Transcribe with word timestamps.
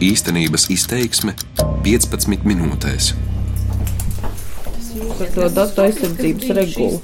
Īstenības 0.00 0.62
izteiksme 0.72 1.34
15 1.84 2.46
minūtēs. 2.48 3.10
Par 5.18 5.28
to 5.34 5.48
datu 5.52 5.82
aizsardzības 5.84 6.54
regulu 6.56 7.02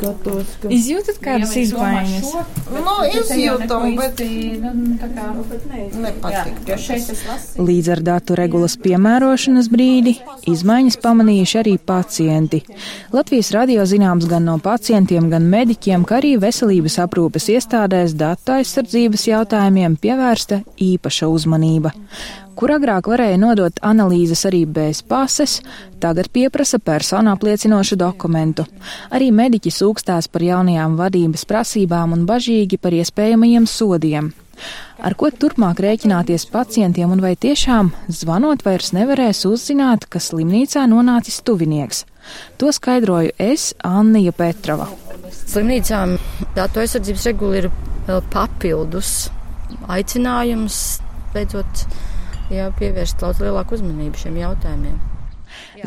skatos. 0.00 0.56
Ka... 0.60 0.70
Izjūtat 0.72 1.20
kādas 1.22 1.52
izmaiņas? 1.60 2.32
Nu, 2.72 2.94
izjūtam, 3.20 3.86
bet 3.98 4.22
nepatīk. 6.00 6.56
Līdz 7.60 7.92
ar 7.94 8.02
datu 8.06 8.38
regulas 8.38 8.76
piemērošanas 8.80 9.70
brīdi 9.72 10.16
izmaiņas 10.50 11.00
pamanījuši 11.04 11.60
arī 11.62 11.76
pacienti. 11.92 12.62
Latvijas 13.14 13.52
radio 13.56 13.86
zināms 13.88 14.28
gan 14.30 14.46
no 14.48 14.58
pacientiem, 14.62 15.30
gan 15.32 15.48
mediķiem, 15.50 16.06
ka 16.08 16.20
arī 16.20 16.36
veselības 16.40 17.00
aprūpes 17.04 17.50
iestādēs 17.56 18.16
datu 18.18 18.56
aizsardzības 18.58 19.26
jautājumiem 19.32 19.98
pievērsta 20.00 20.62
īpaša 20.90 21.28
uzmanība 21.30 21.94
kur 22.60 22.74
agrāk 22.74 23.08
varēja 23.08 23.38
nodot 23.40 23.78
analīzes 23.86 24.44
arī 24.48 24.66
bez 24.68 25.00
pases, 25.00 25.60
tagad 26.02 26.28
pieprasa 26.28 26.76
personu 26.78 27.32
apliecinošu 27.32 27.96
dokumentu. 27.96 28.66
Arī 29.08 29.30
mediķi 29.32 29.72
sūkstās 29.72 30.28
par 30.28 30.44
jaunajām 30.44 30.98
vadības 31.00 31.46
prasībām 31.48 32.12
un 32.16 32.26
bažīgi 32.28 32.76
par 32.76 32.96
iespējamajiem 32.98 33.68
sodiem. 33.70 34.30
Ar 35.00 35.16
ko 35.16 35.30
turpmāk 35.32 35.80
rēķināties 35.80 36.44
pacientiem 36.52 37.08
un 37.14 37.22
vai 37.24 37.32
tiešām 37.32 37.94
zvanot 38.12 38.60
vairs 38.66 38.92
nevarēs 38.92 39.46
uzzināt, 39.48 40.04
ka 40.12 40.20
slimnīcā 40.20 40.84
nonācis 40.90 41.40
tuvinieks? 41.40 42.04
To 42.60 42.68
skaidroju 42.76 43.32
es, 43.40 43.70
Annija 43.80 44.36
Petrova. 44.36 44.90
Slimnīcām 45.32 46.18
datu 46.58 46.84
aizsardzības 46.84 47.26
regula 47.32 47.62
ir 47.62 47.70
papildus 48.34 49.30
aicinājums 49.88 51.00
beidzot 51.32 51.86
jā, 52.50 52.70
pievērst 52.78 53.22
daudz 53.22 53.42
lielāku 53.42 53.78
uzmanību 53.78 54.20
šiem 54.20 54.38
jautājumiem. 54.42 55.09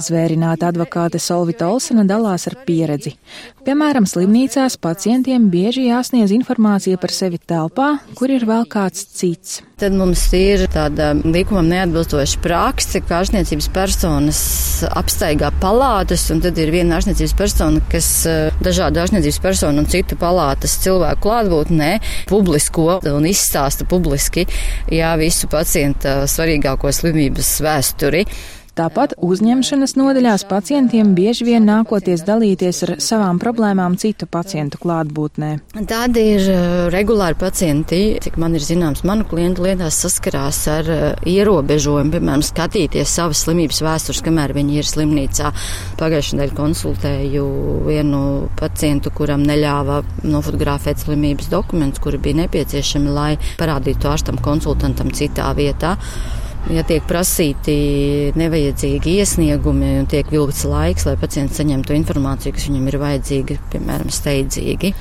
Zvērināta 0.02 0.69
advokāte 0.72 1.19
Solvita 1.22 1.67
Olsena 1.69 2.05
dalās 2.08 2.47
ar 2.49 2.55
pieredzi. 2.67 3.16
Piemēram, 3.63 4.08
slimnīcās 4.09 4.75
pacientiem 4.81 5.45
bieži 5.53 5.85
jāsniedz 5.88 6.33
informācija 6.35 7.00
par 7.00 7.13
sevi 7.16 7.39
telpā, 7.39 7.94
kur 8.17 8.33
ir 8.33 8.44
vēl 8.50 8.66
kāds 8.72 9.05
cits. 9.16 9.61
Tad 9.80 9.95
mums 9.95 10.22
ir 10.38 10.66
tāda 10.72 11.11
likumam 11.23 11.67
neatbilstoša 11.72 12.41
prakse, 12.44 13.02
ka 13.03 13.22
ārstniecības 13.22 13.69
personas 13.75 14.39
apstaigā 14.88 15.50
palātas, 15.61 16.25
un 16.33 16.41
tad 16.44 16.59
ir 16.61 16.72
viena 16.73 16.97
ārstniecības 16.97 17.35
persona, 17.39 17.83
kas 17.91 18.09
eh, 18.30 18.55
dažādu 18.63 19.03
ārstniecības 19.03 19.39
personu 19.44 19.83
un 19.83 19.89
citu 19.91 20.17
palātas 20.19 20.78
cilvēku 20.83 21.23
klātbūtnē 21.28 21.91
publisko 22.31 23.00
un 23.13 23.30
izstāsta 23.30 23.88
publiski, 23.89 24.47
jā, 24.91 25.13
visu 25.19 25.47
pacienta 25.52 26.23
svarīgāko 26.30 26.91
slimības 26.95 27.55
vēsturi. 27.63 28.25
Tāpat 28.73 29.11
uzņemšanas 29.21 29.91
nodaļās 29.99 30.47
pacientiem 30.49 31.11
bieži 31.13 31.45
vien 31.45 31.67
nākoties 31.69 32.23
dalīties 32.25 32.79
ar 32.88 32.91
savām 33.05 33.38
problēmām 33.38 33.99
citu 34.02 34.25
pacientu 34.25 34.79
klātbūtnē. 34.81 35.49
Tādi 35.91 36.23
ir 36.31 36.47
uh, 36.49 36.63
regulāri 36.94 37.38
pacienti, 37.38 38.01
cik 38.25 38.39
man 38.41 38.57
ir 38.57 38.66
zināms, 38.66 39.03
manu 39.05 39.27
klientu 39.29 39.67
lietās 39.67 40.01
saskarās 40.01 40.63
ar 40.73 40.89
uh, 40.89 41.05
ierobežojumu, 41.29 42.16
piemēram, 42.16 42.41
skatīties 42.41 43.13
savas 43.13 43.44
slimības 43.45 43.83
vēstures, 43.85 44.23
kamēr 44.25 44.55
viņi 44.57 44.81
ir 44.81 44.89
slimnīcā. 44.89 45.53
Pagājušajā 46.01 46.39
nedēļā 46.39 46.57
konsultēju 46.57 47.47
vienu 47.85 48.23
pacientu, 48.57 49.13
kuram 49.13 49.45
neļāva 49.45 50.01
nofotografēt 50.25 51.05
slimības 51.05 51.53
dokumentus, 51.53 52.01
kuri 52.01 52.17
bija 52.25 52.41
nepieciešami, 52.41 53.13
lai 53.13 53.35
parādītu 53.61 54.09
ārstam 54.09 54.41
konsultantam 54.41 55.13
citā 55.13 55.53
vietā 55.53 55.99
ja 56.72 56.83
tiek 56.88 57.03
prasīti 57.09 57.75
nevajadzīgi 58.39 59.17
iesniegumi 59.19 59.97
un 60.02 60.08
tiek 60.11 60.30
vilkts 60.31 60.64
laiks, 60.69 61.08
lai 61.09 61.17
pacients 61.19 61.59
saņemtu 61.59 61.95
informāciju, 61.97 62.56
kas 62.56 62.69
viņam 62.69 62.88
ir 62.91 63.00
vajadzīga, 63.01 63.59
piemēram, 63.74 64.13
steidzīgi. 64.13 64.94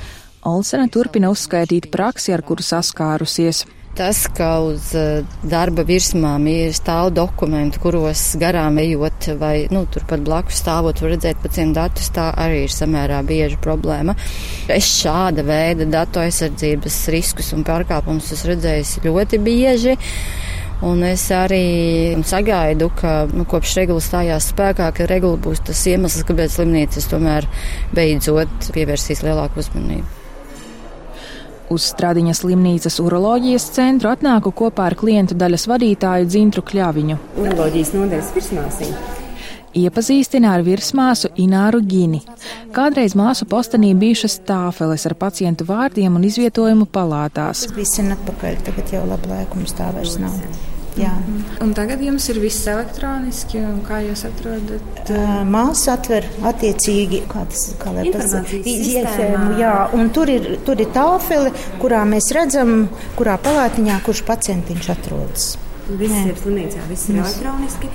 Olsena 0.49 0.89
turpina 0.91 1.31
uzskaitīt 1.31 1.87
praksi, 1.93 2.33
ar 2.35 2.43
kuru 2.43 2.65
saskārusies. 2.65 3.63
Tas, 3.93 4.23
ka 4.25 4.55
uz 4.65 4.87
eh, 4.97 5.21
darba 5.45 5.83
virsmām 5.85 6.47
ir 6.49 6.71
stāv 6.73 7.11
dokumenti, 7.13 7.77
kuros 7.79 8.23
garām 8.41 8.79
ejot 8.81 9.27
vai 9.37 9.67
nu, 9.69 9.83
turpat 9.93 10.23
blakus 10.25 10.63
stāvot, 10.63 10.97
var 11.03 11.13
redzēt 11.13 11.43
pacientu 11.43 11.77
datus, 11.77 12.09
tā 12.15 12.31
arī 12.41 12.63
ir 12.65 12.73
samērā 12.73 13.21
bieža 13.29 13.59
problēma. 13.61 14.17
Es 14.73 14.89
šāda 14.97 15.45
veida 15.45 15.85
datu 15.85 16.23
aizsardzības 16.23 16.97
riskus 17.13 17.53
un 17.53 17.61
pārkāpumus 17.67 18.33
esmu 18.33 18.55
redzējis 18.55 18.95
ļoti 19.05 19.41
bieži. 19.45 19.95
Un 20.83 21.03
es 21.07 21.23
arī 21.31 22.15
sagaidu, 22.27 22.89
ka 22.99 23.13
nu, 23.31 23.45
kopš 23.47 23.77
regula 23.79 24.03
stājās 24.03 24.49
spēkā, 24.51 24.89
ka 24.97 25.07
regula 25.07 25.39
būs 25.39 25.63
tas 25.69 25.79
iemesls, 25.87 26.25
kāpēc 26.27 26.57
slimnīcas 26.57 27.07
tomēr 27.11 27.47
beidzot 27.95 28.67
pievērsīs 28.75 29.23
lielāku 29.23 29.63
uzmanību. 29.63 30.19
Uz 31.71 31.87
Stradiņas 31.93 32.43
slimnīcas 32.43 32.99
uroloģijas 32.99 33.69
centru 33.77 34.11
atnāku 34.11 34.51
kopā 34.51 34.91
ar 34.91 34.99
klientu 34.99 35.39
daļas 35.39 35.69
vadītāju 35.71 36.27
Dzintru 36.27 36.67
Kļaviņu. 36.67 37.19
Uroloģijas 37.39 37.95
nodeļas 37.95 38.33
virsmāsīm. 38.35 39.12
Iepazīstina 39.73 40.51
ar 40.53 40.61
virsmāsu 40.65 41.31
Ināru 41.41 41.79
Gini. 41.81 42.19
Kādreiz 42.75 43.15
māsu 43.17 43.47
postenī 43.49 43.93
bijušas 43.97 44.39
tāfeles 44.45 45.07
ar 45.09 45.15
pacientu 45.17 45.65
vārdiem 45.65 46.13
un 46.13 46.27
izvietojumu 46.27 46.85
palātās. 46.93 47.65
Tas 47.65 47.73
bija 47.73 47.89
sen 47.89 48.13
atpakaļ, 48.13 48.61
tagad 48.69 48.93
jau 48.93 49.01
labu 49.09 49.33
laiku 49.33 49.57
mums 49.57 49.73
tā 49.77 49.89
vairs 49.95 50.19
nav. 50.21 50.37
Jā. 50.93 51.09
Un 51.63 51.71
tagad 51.73 52.03
jums 52.05 52.27
ir 52.29 52.37
viss 52.43 52.67
elektroniski, 52.69 53.63
un 53.65 53.79
kā 53.87 54.03
jūs 54.05 54.27
atrodat? 54.29 55.09
Māsa 55.49 55.95
atver 55.97 56.27
attiecīgi, 56.45 57.23
kā 57.31 57.47
tas, 57.49 57.65
kā 57.81 57.95
lai 57.95 58.05
pasaka, 58.13 58.61
jā, 59.57 59.73
un 59.97 60.13
tur 60.13 60.29
ir, 60.29 60.49
tur 60.67 60.85
ir 60.85 60.93
tāfeli, 60.93 61.49
kurā 61.81 62.03
mēs 62.09 62.29
redzam, 62.37 62.91
kurā 63.17 63.39
palātiņā, 63.41 64.03
kurš 64.05 64.21
pacientiņš 64.29 64.91
atrodas. 64.93 65.53
Viss 65.83 66.13
Nē. 66.15 66.29
ir 66.31 66.37
slimnīcā, 66.39 66.83
viss 66.87 67.09
ir 67.11 67.17
elektroniski. 67.19 67.89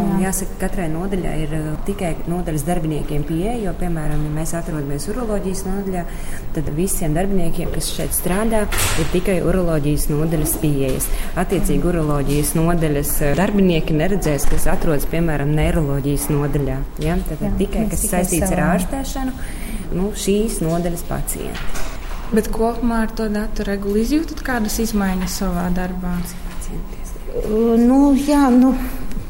Un 0.00 0.16
jāsaka, 0.18 0.56
katrai 0.62 0.86
nodaļai 0.90 1.34
ir 1.44 1.52
uh, 1.54 1.66
tikai 1.86 2.14
nodaļas 2.26 2.64
darbiniekiem 2.66 3.22
pieeja, 3.28 3.52
jo, 3.62 3.74
piemēram, 3.78 4.24
ja 4.26 4.30
mēs 4.32 4.54
atrodamies 4.58 5.06
uroloģijas 5.12 5.60
nodaļā, 5.68 6.04
tad 6.56 6.70
visiem 6.74 7.14
darbiniekiem, 7.14 7.70
kas 7.74 7.92
šeit 7.94 8.16
strādā, 8.16 8.64
ir 8.98 9.10
tikai 9.12 9.36
uroloģijas 9.46 10.08
nodaļas 10.10 10.56
pieejas. 10.64 11.06
Attiecīgi, 11.44 11.84
uroloģijas 11.92 12.54
nodaļas 12.58 13.12
uh, 13.20 13.34
darbinieki 13.38 13.98
neredzēs, 14.00 14.48
kas 14.50 14.66
atrodas, 14.72 15.06
piemēram, 15.12 15.52
neiroloģijas 15.54 16.30
nodaļā. 16.32 16.78
Ja? 17.04 17.18
Tad 17.28 17.44
Jā, 17.44 17.52
tikai 17.60 17.84
kas 17.92 18.06
saistīts 18.08 18.50
ar 18.50 18.64
ārstēšanu, 18.72 19.36
nu, 20.00 20.08
šīs 20.24 20.62
nodaļas 20.64 21.04
pacienti. 21.12 21.84
Bet 22.34 22.48
kopumā 22.50 23.04
ar 23.04 23.12
to 23.14 23.28
datu 23.30 23.68
regulu 23.68 24.00
izjūtat 24.00 24.40
kādas 24.42 24.80
izmaiņas 24.82 25.38
savā 25.44 25.68
darbā? 25.76 26.16
Nu, 27.34 28.14
jā, 28.14 28.46
nu, 28.50 28.74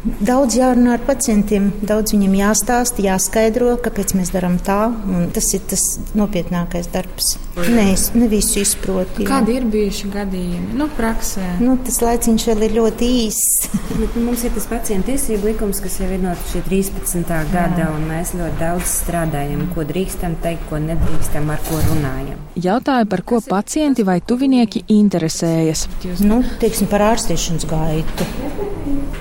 Daudz 0.04 0.58
jārunā 0.58 0.98
ar 0.98 1.02
pacientiem, 1.06 1.70
daudz 1.80 2.12
viņiem 2.12 2.34
jāstāsta, 2.36 3.00
jāskaidro, 3.06 3.70
kāpēc 3.80 4.12
mēs 4.18 4.34
darām 4.34 4.58
tā. 4.60 4.90
Tas 5.32 5.48
ir 5.56 5.62
tas 5.70 5.84
nopietnākais 6.12 6.90
darbs. 6.92 7.38
Nē, 7.56 7.86
es 7.94 8.10
ne 8.12 8.28
visu 8.28 8.58
izprotu. 8.60 9.22
Jā. 9.22 9.28
Kādi 9.30 9.54
ir 9.56 9.64
bijuši 9.72 10.10
gadījumi? 10.12 10.76
Nu, 10.76 10.90
praksē. 10.98 11.54
Nu, 11.62 11.78
tas 11.86 12.00
laiciņš 12.04 12.46
vēl 12.50 12.66
ir 12.66 12.76
ļoti 12.76 13.08
īss. 13.22 13.70
Mums 14.26 14.44
ir 14.44 14.52
tas 14.58 14.68
pacientu 14.68 15.14
tiesību 15.14 15.52
likums, 15.54 15.80
kas 15.84 15.96
jau 16.02 16.10
ir 16.12 16.20
no 16.20 16.34
13. 16.52 17.24
gada, 17.54 17.88
un 17.94 18.04
mēs 18.10 18.34
ļoti 18.36 18.60
daudz 18.60 18.98
strādājam, 19.00 19.64
ko 19.72 19.86
drīkstam 19.88 20.36
teikt, 20.44 20.68
ko 20.68 20.82
nedrīkstam, 20.84 21.48
ar 21.54 21.64
ko 21.70 21.80
runājam. 21.88 22.44
Jautāju, 22.60 23.08
par 23.08 23.24
ko 23.24 23.40
pacienti 23.48 24.04
vai 24.04 24.20
tuvinieki 24.20 24.84
interesējas. 24.98 25.88
Nu, 26.26 26.42
teiksim, 26.60 26.92
par 26.92 27.08
ārstēšanas 27.14 27.68
gaitu. 27.72 28.72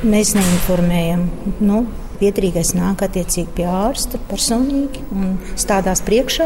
Mēs 0.04 0.34
neinformējam. 0.36 1.28
Nu, 1.64 1.86
Pietrīgais 2.24 2.70
nāk 2.78 3.02
attiecīgi 3.04 3.52
pie 3.58 3.66
ārsta 3.68 4.20
personīgi 4.30 5.02
un 5.12 5.34
stādās 5.60 6.00
priekšā, 6.06 6.46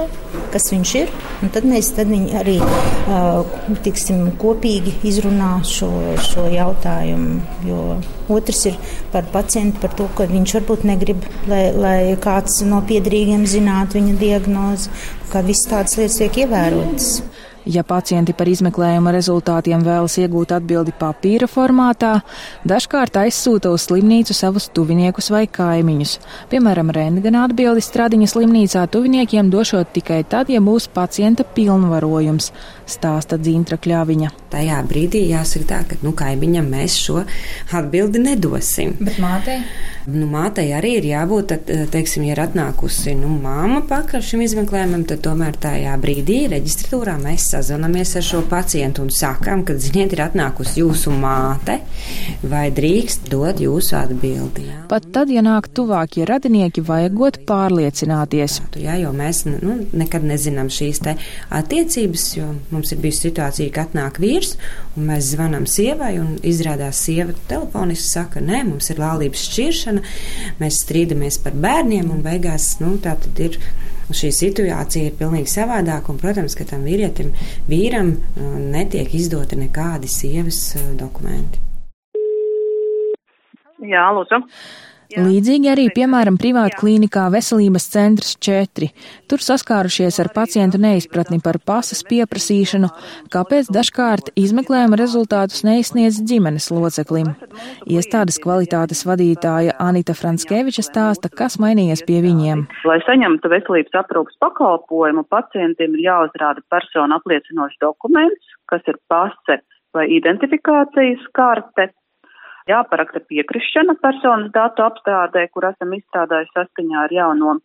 kas 0.54 0.69
viņš 0.71 0.94
ir. 0.98 1.12
Tad 1.54 1.68
mēs 1.68 1.92
tad 1.98 2.09
arī 2.39 2.56
tiksim, 3.86 4.24
kopīgi 4.42 4.95
izrunā 5.06 5.51
šo, 5.68 5.89
šo 6.24 6.48
jautājumu. 6.54 7.42
Jo 7.68 7.81
otrs 8.33 8.63
ir 8.71 8.80
par 9.13 9.27
pacientu, 9.33 9.83
par 9.83 9.94
to, 10.00 10.07
ka 10.18 10.25
viņš 10.31 10.56
varbūt 10.57 10.88
negrib, 10.88 11.27
lai, 11.51 11.63
lai 11.75 12.00
kāds 12.24 12.63
no 12.65 12.81
piedrīgiem 12.88 13.45
zinātu 13.50 14.00
viņa 14.00 14.18
diagnozi, 14.24 14.94
kā 15.33 15.44
visas 15.45 15.69
tādas 15.74 16.00
lietas 16.00 16.21
tiek 16.24 16.45
ievērotas. 16.45 17.18
Ja 17.67 17.83
pacienti 17.83 18.31
par 18.31 18.47
izmeklējuma 18.47 19.11
rezultātiem 19.11 19.81
vēlas 19.83 20.13
iegūt 20.21 20.53
atbildi 20.55 20.93
papīra 20.95 21.49
formātā, 21.51 22.13
dažkārt 22.67 23.19
aizsūta 23.19 23.73
uz 23.75 23.89
slimnīcu 23.89 24.35
savus 24.37 24.69
tuviniekus 24.71 25.27
vai 25.33 25.43
kaimiņus. 25.51 26.13
Piemēram, 26.53 26.93
rentgena 26.95 27.43
atbildi 27.49 27.83
Stradiņas 27.83 28.37
slimnīcā 28.37 28.85
tuviniekiem 28.93 29.51
došot 29.51 29.91
tikai 29.97 30.21
tad, 30.31 30.47
ja 30.53 30.63
būs 30.63 30.87
pacienta 30.95 31.43
pilnvarojums. 31.43 32.53
Stāsta 32.88 33.38
Dzintra 33.42 33.78
Kļaviņa. 33.81 34.31
Tajā 34.51 34.80
brīdī 34.88 35.25
jāsaka 35.30 35.68
tā, 35.68 35.84
ka 35.89 36.00
nu, 36.04 36.13
kaimiņam 36.18 36.72
mēs 36.72 36.98
šo 37.01 37.22
atbildi 37.75 38.24
nedosim. 38.24 38.95
Bet 39.00 39.19
mātei? 39.22 39.62
Nu, 40.07 40.24
mātei 40.31 40.69
arī 40.72 40.94
ir 41.01 41.06
jābūt, 41.10 41.50
tad, 41.51 41.72
teiksim, 41.92 42.24
ja 42.30 42.36
ir 42.38 42.39
atnākusi 42.45 43.12
nu, 43.19 43.28
māma 43.44 43.81
pakaļ 43.89 44.22
šim 44.24 44.44
izmeklējumam, 44.45 45.04
tad 45.10 45.19
tomēr 45.25 45.57
tajā 45.60 45.98
brīdī 46.00 46.38
reģistratūrā 46.54 47.18
mēs 47.19 47.50
sazvanāmies 47.51 48.16
ar 48.16 48.24
šo 48.24 48.39
pacientu 48.48 49.04
un 49.04 49.12
sakām, 49.12 49.66
ka, 49.68 49.75
ziniet, 49.75 50.16
ir 50.16 50.24
atnākusi 50.30 50.80
jūsu 50.80 51.12
māte, 51.12 51.81
vai 52.48 52.69
drīkst 52.72 53.28
dot 53.34 53.60
jūsu 53.60 53.98
atbildi. 54.00 54.69
Jā. 54.69 54.86
Pat 54.88 55.10
tad, 55.12 55.34
ja 55.34 55.44
nāk 55.44 55.68
tuvākie 55.75 56.24
radinieki, 56.30 56.86
vajagot 56.88 57.42
pārliecināties. 57.50 58.62
Jā, 58.80 58.95
jo 59.01 59.12
mēs 59.12 59.44
nu, 59.50 59.81
nekad 59.92 60.24
nezinām 60.24 60.72
šīs 60.72 61.04
attiecības, 61.04 62.30
jo 62.38 62.48
mums 62.77 62.94
ir 62.94 63.01
bijusi 63.03 63.27
situācija, 63.27 63.74
ka 63.74 63.88
atnāk 63.88 64.21
vīrs, 64.24 64.56
un 64.95 65.09
mēs 65.09 65.33
zvanām 65.33 65.68
sievai, 65.69 66.13
un 66.21 66.38
izrādās 66.47 67.01
sieva 67.07 67.35
telefoniski 67.50 68.07
saka, 68.07 68.44
nē, 68.44 68.63
mums 68.69 68.91
ir 68.94 69.01
laulības 69.01 69.44
šķiršana. 69.50 70.06
Mēs 70.62 70.81
strīdamies 70.85 71.41
par 71.44 71.57
bērniem, 71.57 72.09
un 72.13 72.24
beigās 72.25 72.77
nu, 72.83 72.95
tā 73.03 73.18
tad 73.25 73.45
ir. 73.50 73.59
Šī 74.07 74.29
situācija 74.31 75.09
ir 75.09 75.15
pilnīgi 75.19 75.51
savādāka, 75.51 76.13
un, 76.13 76.19
protams, 76.21 76.53
ka 76.56 76.63
tam 76.69 76.85
vīrietim, 76.88 77.33
vīram 77.68 78.13
uh, 78.15 78.53
netiek 78.56 79.12
izdoti 79.19 79.59
nekādi 79.59 80.07
sievas 80.07 80.62
uh, 80.79 80.94
dokumenti. 80.95 81.59
Jā, 83.83 84.07
lūdzu. 84.15 84.39
Līdzīgi 85.15 85.69
arī, 85.71 85.86
piemēram, 85.95 86.36
privāta 86.36 86.75
klīnikā 86.81 87.27
Veselības 87.31 87.86
centrs 87.94 88.33
4. 88.44 88.89
Tur 89.31 89.44
saskārušies 89.44 90.19
ar 90.19 90.30
pacientu 90.36 90.81
neizpratni 90.83 91.39
par 91.44 91.62
pasas 91.63 92.04
pieprasīšanu, 92.09 92.89
kāpēc 93.31 93.71
dažkārt 93.71 94.33
izmeklējuma 94.36 95.00
rezultātus 95.00 95.63
neizsniedz 95.68 96.19
ģimenes 96.27 96.68
loceklim. 96.75 97.31
Iestādes 97.88 98.42
kvalitātes 98.44 99.06
vadītāja 99.07 99.77
Anita 99.80 100.15
Franskeviča 100.18 100.83
stāsta, 100.83 101.31
kas 101.31 101.56
mainījies 101.63 102.03
pie 102.07 102.19
viņiem. 102.25 102.65
Lai 102.89 103.00
saņemtu 103.07 103.53
veselības 103.53 103.95
aprūpas 104.03 104.36
pakalpojumu, 104.44 105.24
pacientiem 105.31 105.95
ir 105.95 106.10
jāuzrāda 106.10 106.65
personu 106.74 107.15
apliecinošs 107.15 107.80
dokuments, 107.80 108.56
kas 108.68 108.83
ir 108.92 109.00
pase 109.07 109.62
vai 109.95 110.10
identifikācijas 110.19 111.24
karte 111.38 111.94
jāparaksta 112.69 113.21
piekrišana 113.29 113.97
personas 114.01 114.51
datu 114.55 114.85
apstrādē, 114.85 115.47
kur 115.53 115.69
esam 115.71 115.95
izstrādājuši 115.97 116.53
saskaņā 116.57 117.05
ar 117.05 117.15
jauno 117.15 117.57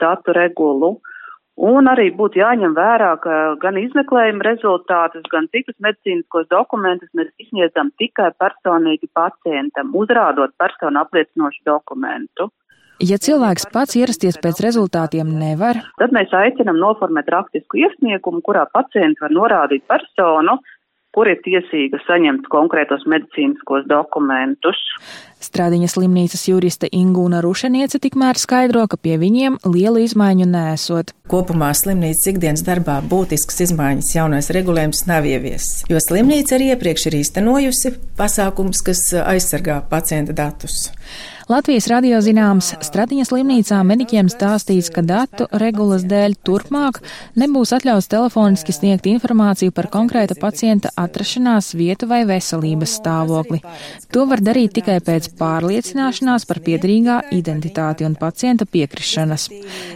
datu 0.00 0.34
regulu. 0.36 0.96
Un 1.54 1.86
arī 1.86 2.08
būtu 2.18 2.40
jāņem 2.40 2.72
vērā, 2.74 3.12
ka 3.22 3.34
gan 3.62 3.76
izmeklējuma 3.78 4.42
rezultātus, 4.42 5.22
gan 5.30 5.46
citus 5.54 5.76
medicīniskos 5.86 6.48
dokumentus 6.50 7.12
mēs 7.14 7.30
izsniedzam 7.38 7.92
tikai 8.02 8.32
personīgi 8.42 9.06
pacientam, 9.14 9.94
uzrādot 9.94 10.56
personu 10.58 11.04
apliecinošu 11.04 11.62
dokumentu. 11.70 12.50
Ja 13.02 13.18
cilvēks 13.18 13.68
pats 13.74 13.96
ierasties 13.98 14.36
pēc 14.42 14.60
rezultātiem 14.62 15.30
nevar, 15.38 15.80
tad 15.98 16.12
mēs 16.14 16.30
aicinam 16.34 16.78
noformēt 16.78 17.30
rakstisku 17.30 17.80
iesniegumu, 17.82 18.42
kurā 18.46 18.68
pacients 18.70 19.22
var 19.22 19.34
norādīt 19.34 19.82
personu, 19.90 20.58
kur 21.14 21.30
ir 21.30 21.38
tiesīga 21.44 22.00
saņemt 22.08 22.48
konkrētos 22.52 23.06
medicīniskos 23.10 23.86
dokumentus. 23.90 24.80
Strādiņa 25.44 25.90
slimnīcas 25.92 26.46
juriste 26.48 26.88
Ingūna 26.88 27.42
Rušaniece 27.44 28.00
tikmēr 28.02 28.38
skaidro, 28.40 28.86
ka 28.88 28.96
pie 29.00 29.18
viņiem 29.20 29.58
lielu 29.68 30.02
izmaiņu 30.06 30.48
nesot. 30.48 31.12
Kopumā 31.30 31.70
slimnīcas 31.76 32.32
ikdienas 32.32 32.64
darbā 32.66 32.98
būtisks 33.10 33.60
izmaiņas 33.68 34.10
jaunais 34.16 34.50
regulējums 34.56 35.04
nav 35.10 35.28
ieviesis, 35.28 35.84
jo 35.90 36.00
slimnīca 36.00 36.56
arī 36.58 36.72
iepriekš 36.72 37.08
ir 37.10 37.20
īstenojusi 37.20 37.94
pasākums, 38.18 38.82
kas 38.86 39.06
aizsargā 39.20 39.82
pacienta 39.90 40.36
datus. 40.36 40.88
Latvijas 41.48 41.90
radio 41.92 42.16
zināms 42.24 42.70
Stradiņas 42.80 43.28
slimnīcā 43.28 43.82
mediķiem 43.84 44.30
stāstīts, 44.32 44.88
ka 44.88 45.02
datu 45.04 45.44
regulas 45.60 46.06
dēļ 46.08 46.38
turpmāk 46.40 47.02
nebūs 47.36 47.74
atļauts 47.76 48.08
telefoniski 48.08 48.72
sniegt 48.72 49.04
informāciju 49.10 49.74
par 49.76 49.90
konkrēta 49.92 50.38
pacienta 50.40 50.88
atrašanās 50.96 51.74
vietu 51.76 52.08
vai 52.08 52.22
veselības 52.24 52.94
stāvokli. 52.96 53.60
To 54.16 54.24
var 54.30 54.40
darīt 54.40 54.72
tikai 54.78 54.96
pēc 55.04 55.34
pārliecināšanās 55.36 56.48
par 56.48 56.62
piedrīgā 56.64 57.18
identitāti 57.36 58.08
un 58.08 58.16
pacienta 58.16 58.64
piekrišanas. 58.64 59.50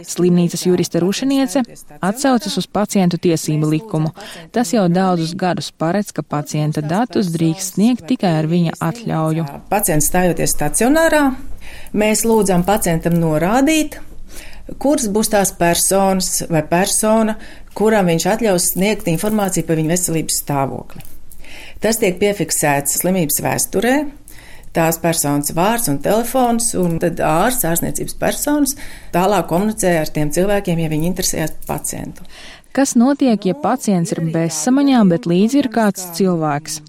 Slimnīcas 0.05 0.67
jurista 0.69 1.01
Rušaniece 1.01 1.65
atsaucas 1.97 2.61
uz 2.61 2.69
pacientu 2.69 3.17
tiesību 3.17 3.73
likumu. 3.73 4.13
Tas 4.53 4.75
jau 4.77 4.85
daudzus 4.85 5.33
gadus 5.33 5.73
paredz, 5.73 6.13
ka 6.13 6.21
pacienta 6.21 6.85
datus 6.85 7.33
drīkst 7.33 7.73
sniegt 7.79 8.05
tikai 8.05 8.37
ar 8.43 8.53
viņa 8.53 8.77
atļauju. 8.91 9.49
Pacients 9.73 10.13
stājoties 10.13 10.53
stacionārā 10.53 11.38
Mēs 11.93 12.25
lūdzam 12.27 12.65
pacientam 12.67 13.17
norādīt, 13.17 13.97
kuras 14.77 15.07
būs 15.09 15.31
tās 15.33 15.53
personas 15.57 16.43
vai 16.49 16.61
persona, 16.69 17.37
kuram 17.77 18.11
viņš 18.11 18.27
atļaus 18.35 18.73
sniegt 18.73 19.09
informāciju 19.09 19.65
par 19.65 19.79
viņa 19.79 19.93
veselības 19.95 20.41
stāvokli. 20.43 21.05
Tas 21.79 21.97
tiek 22.01 22.19
piefiksēts 22.19 22.99
slimības 22.99 23.39
vēsturē, 23.41 23.95
tās 24.75 24.99
personas 25.01 25.53
vārds 25.55 25.89
un 25.89 25.97
telefons, 26.03 26.73
un 26.77 26.99
tad 27.01 27.21
ārsts, 27.23 27.65
ārstniecības 27.65 28.17
personas 28.19 28.75
tālāk 29.15 29.47
komunicē 29.49 29.95
ar 30.01 30.11
tiem 30.13 30.33
cilvēkiem, 30.35 30.83
ja 30.83 30.91
viņi 30.91 31.09
interesējas 31.09 31.55
par 31.57 31.79
pacientu. 31.79 32.27
Kas 32.75 32.93
notiek, 32.93 33.47
ja 33.49 33.55
pacients 33.57 34.13
ir 34.13 34.21
bezsamaņā, 34.29 35.01
bet 35.09 35.25
līdzi 35.25 35.63
ir 35.63 35.71
kāds 35.73 36.03
cilvēks? 36.19 36.83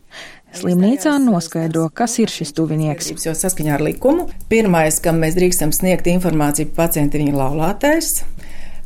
Slimnīcā 0.57 1.13
noskaidro, 1.23 1.87
kas 1.95 2.19
ir 2.19 2.31
šis 2.33 2.53
tuvinieks. 2.57 3.13
Jo 3.25 3.35
saskaņā 3.39 3.77
ar 3.77 3.85
likumu, 3.87 4.27
pirmais, 4.51 4.99
kam 5.03 5.21
mēs 5.23 5.37
drīkstam 5.39 5.73
sniegt 5.77 6.11
informāciju 6.11 6.73
par 6.73 6.89
pacientu, 6.89 7.19
ir 7.19 7.29
viņa 7.29 7.39
laulātais, 7.39 8.13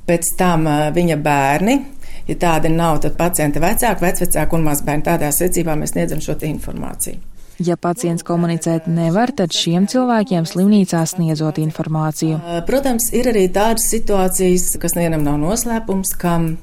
pēc 0.08 0.34
tam 0.38 0.68
viņa 0.94 1.20
bērni. 1.24 1.78
Ja 2.28 2.36
tāda 2.40 2.70
nav, 2.72 3.02
tad 3.04 3.18
pacienta 3.18 3.60
vecāki, 3.60 4.04
vecvecāki 4.04 4.56
un 4.56 4.66
mazbērni 4.68 5.04
tādā 5.04 5.28
secībā 5.34 5.76
mēs 5.76 5.92
sniedzam 5.92 6.22
šo 6.24 6.36
informāciju. 6.48 7.20
Ja 7.62 7.76
pacients 7.78 8.24
komunicēt 8.26 8.88
nevar, 8.90 9.30
tad 9.30 9.54
šiem 9.54 9.84
cilvēkiem 9.86 10.46
slimnīcā 10.48 11.04
sniedzot 11.06 11.60
informāciju. 11.62 12.40
Protams, 12.66 13.12
ir 13.14 13.28
arī 13.30 13.44
tādas 13.54 13.86
situācijas, 13.92 14.72
kas 14.82 14.96
nevienam 14.98 15.22
nav 15.22 15.38
noslēpums, 15.38 16.16
kam 16.18 16.56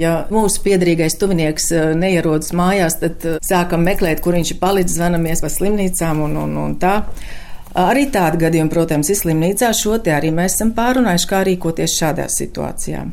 Ja 0.00 0.22
mūsu 0.32 0.62
piedrīgais 0.64 1.18
tuvinieks 1.20 1.70
eh, 1.76 1.90
neierodas 1.98 2.54
mājās, 2.56 2.96
tad 3.02 3.26
eh, 3.28 3.36
sākam 3.44 3.84
meklēt, 3.84 4.22
kur 4.24 4.38
viņš 4.38 4.54
ir 4.54 4.60
palicis, 4.62 4.96
zvanamies 4.96 5.44
pa 5.44 5.52
slimnīcām 5.52 6.22
un, 6.24 6.38
un, 6.40 6.56
un 6.56 6.76
tā. 6.80 6.94
Arī 7.80 8.06
tādi 8.10 8.40
gadījumi, 8.40 8.72
protams, 8.72 9.12
ir 9.12 9.18
slimnīcā. 9.20 9.68
Šo 9.76 10.00
te 10.02 10.14
arī 10.16 10.32
mēs 10.34 10.56
esam 10.56 10.72
pārunājuši, 10.74 11.28
kā 11.30 11.42
rīkoties 11.46 11.98
šādā 12.00 12.26
situācijā. 12.32 13.04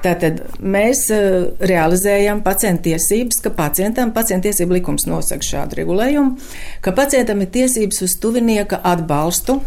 Tātad 0.00 0.40
mēs 0.64 1.02
uh, 1.12 1.50
realizējam 1.60 2.40
pacienta 2.46 2.86
tiesības, 2.88 3.42
ka 3.44 3.52
pacientam 3.58 4.14
pacienta 4.16 4.48
tiesību 4.48 4.78
likums 4.78 5.04
nosaka 5.10 5.44
šādu 5.44 5.82
regulējumu, 5.82 6.40
ka 6.80 6.96
pacientam 6.96 7.44
ir 7.44 7.52
tiesības 7.52 8.00
uz 8.08 8.16
tuvinieka 8.22 8.80
atbalstu, 8.94 9.60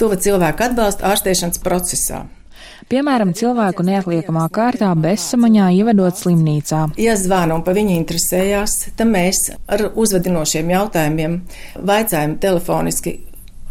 tuva 0.00 0.16
cilvēka 0.16 0.70
atbalstu 0.70 1.10
ārstēšanas 1.12 1.60
procesā. 1.60 2.24
Piemēram, 2.90 3.30
cilvēku 3.38 3.84
neatliekamā 3.86 4.48
kārtā 4.50 4.88
bezsamaņā 4.98 5.68
ievedot 5.78 6.16
slimnīcā. 6.18 6.80
Ja 6.98 7.12
zvana 7.14 7.54
un 7.54 7.62
pa 7.62 7.70
viņu 7.76 7.92
interesējās, 7.94 8.72
tad 8.98 9.06
mēs 9.12 9.44
ar 9.70 9.84
uzvedinošiem 9.94 10.72
jautājumiem 10.72 11.36
vaicājam 11.86 12.34
telefoniski, 12.42 13.12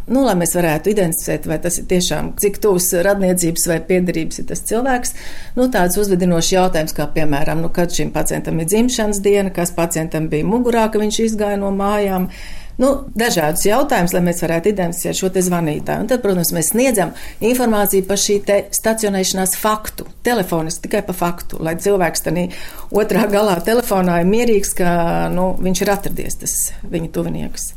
nu, 0.07 0.21
lai 0.23 0.38
mēs 0.39 0.55
varētu 0.55 0.93
identificēt, 0.93 1.49
vai 1.51 1.57
tas 1.59 1.81
ir 1.81 1.89
tiešām 1.91 2.31
cik 2.39 2.61
tūs 2.63 2.88
radniecības 3.09 3.67
vai 3.73 3.81
piedarības 3.91 4.39
ir 4.39 4.47
tas 4.53 4.63
cilvēks. 4.71 5.11
Nu, 5.59 5.67
tāds 5.73 5.99
uzvedinošs 5.99 6.53
jautājums, 6.55 6.95
kā 6.95 7.09
piemēram, 7.11 7.59
nu, 7.65 7.73
kad 7.75 7.91
šim 7.91 8.15
pacientam 8.15 8.63
ir 8.63 8.71
dzimšanas 8.71 9.19
diena, 9.25 9.51
kas 9.51 9.75
pacientam 9.75 10.31
bija 10.31 10.47
mugurā, 10.47 10.88
ka 10.88 11.03
viņš 11.03 11.19
izgāja 11.27 11.59
no 11.59 11.75
mājām 11.75 12.31
nu, 12.79 12.91
dažādus 13.19 13.65
jautājumus, 13.67 14.13
lai 14.15 14.24
mēs 14.25 14.41
varētu 14.43 14.71
identificēt 14.71 15.19
šo 15.19 15.29
zvanītāju. 15.36 16.05
Un 16.05 16.09
tad, 16.12 16.24
protams, 16.24 16.53
mēs 16.55 16.71
sniedzam 16.74 17.13
informāciju 17.43 18.07
par 18.09 18.19
šī 18.21 18.39
stacionēšanās 18.75 19.55
faktu, 19.59 20.07
telefoniski 20.25 20.88
tikai 20.88 21.03
par 21.07 21.17
faktu, 21.19 21.62
lai 21.63 21.75
cilvēks 21.79 22.25
tādā 22.25 22.48
otrā 22.95 23.27
galā 23.31 23.59
telefonā 23.65 24.21
ir 24.24 24.29
mierīgs, 24.29 24.75
ka 24.77 24.91
nu, 25.33 25.51
viņš 25.59 25.83
ir 25.83 25.93
atradies, 25.95 26.39
tas 26.43 26.55
viņa 26.89 27.12
tuvinieks. 27.15 27.74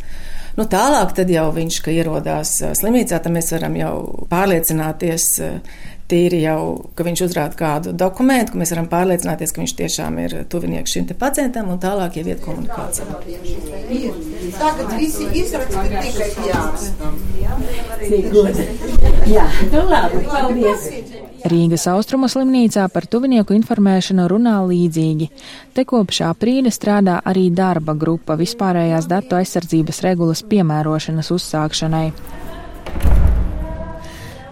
Nu, 0.58 0.66
tālāk, 0.68 1.14
tad 1.16 1.30
jau 1.32 1.46
viņš, 1.54 1.78
ierodās 1.94 2.58
slimnīcā, 2.76 3.22
tad 3.24 3.32
mēs 3.32 3.48
varam 3.54 3.76
jau 3.78 3.94
pārliecināties, 4.28 5.28
tīri 6.12 6.42
jau, 6.44 6.60
ka 6.96 7.06
viņš 7.06 7.24
uzrāda 7.26 7.58
kādu 7.58 7.96
dokumentu, 7.96 8.54
ka 8.54 8.62
mēs 8.62 8.74
varam 8.74 8.88
pārliecināties, 8.92 9.54
ka 9.54 9.62
viņš 9.62 9.74
tiešām 9.80 10.18
ir 10.26 10.36
tuvinieks 10.52 10.94
šim 10.94 11.08
pacientam, 11.18 11.72
un 11.72 11.80
tālāk 11.82 12.20
jau 12.20 12.26
iet 12.28 12.44
komunikācija. 12.44 13.08
Tagad 14.60 14.94
visi 15.00 15.28
izraksti 15.42 15.88
tikai 15.96 16.30
jārakstam. 16.50 17.20
Jā, 19.32 19.46
nu 19.72 19.84
labi, 19.88 20.24
paldies. 20.28 20.88
Rīgas 21.42 21.88
austrumu 21.90 22.28
slimnīcā 22.30 22.84
par 22.94 23.06
tuvinieku 23.10 23.54
informēšanu 23.56 24.28
runā 24.30 24.60
līdzīgi. 24.68 25.26
Te 25.74 25.84
kopš 25.88 26.20
aprīļa 26.28 26.70
strādā 26.74 27.18
arī 27.26 27.48
darba 27.50 27.96
grupa 27.98 28.36
vispārējās 28.38 29.08
datu 29.10 29.40
aizsardzības 29.40 30.02
regulas 30.06 30.44
piemērošanas 30.46 31.32
uzsākšanai. 31.34 32.06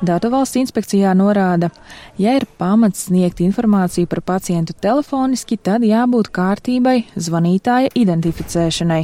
Datu 0.00 0.30
valsts 0.32 0.56
inspekcijā 0.56 1.10
norāda, 1.12 1.68
ja 2.16 2.32
ir 2.38 2.46
pamats 2.56 3.02
sniegt 3.10 3.42
informāciju 3.44 4.08
par 4.08 4.22
pacientu 4.24 4.72
telefoniski, 4.72 5.58
tad 5.60 5.82
jābūt 5.84 6.30
kārtībai 6.32 7.02
zvanītāja 7.20 7.90
identificēšanai. 8.00 9.02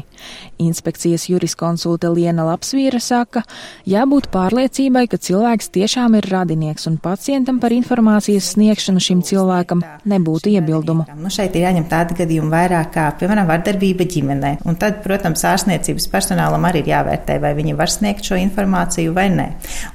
Inspekcijas 0.65 1.27
juriskonsulte 1.29 2.09
Liena 2.09 2.47
Lapsvīra 2.49 2.97
saka, 3.05 3.43
jābūt 3.85 4.31
pārliecībai, 4.33 5.03
ka 5.13 5.19
cilvēks 5.21 5.69
tiešām 5.75 6.17
ir 6.17 6.31
radinieks 6.33 6.89
un 6.89 6.97
pacientam 6.97 7.61
par 7.61 7.77
informācijas 7.77 8.55
sniegšanu 8.55 9.05
šim 9.05 9.21
cilvēkam 9.21 9.85
nebūtu 10.09 10.55
iebildumu. 10.55 11.05
Nu, 11.21 11.29
šeit 11.29 11.61
ir 11.61 11.67
jāņem 11.67 11.91
tādi 11.93 12.17
gadījumi 12.23 12.49
vairāk 12.57 12.95
kā, 12.97 13.11
piemēram, 13.21 13.51
vardarbība 13.53 14.09
ģimenē. 14.17 14.55
Un 14.65 14.81
tad, 14.81 15.05
protams, 15.05 15.45
ārstniecības 15.45 16.09
personālam 16.09 16.65
arī 16.65 16.87
ir 16.87 16.93
jāvērtē, 16.95 17.37
vai 17.45 17.53
viņi 17.61 17.77
var 17.77 17.93
sniegt 17.93 18.25
šo 18.33 18.41
informāciju 18.41 19.13
vai 19.13 19.29
nē. 19.37 19.49